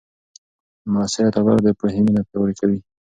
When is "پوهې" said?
1.79-1.99